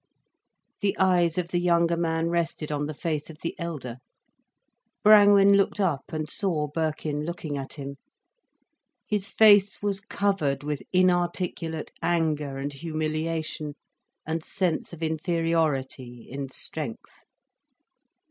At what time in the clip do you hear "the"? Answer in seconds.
0.79-0.97, 1.49-1.59, 2.87-2.93, 3.43-3.53